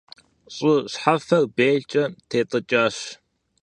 ЩӀы 0.55 0.73
щхьэфэр 0.91 1.43
белкӀэ 1.55 2.03
тетӀыкӀащ. 2.29 2.97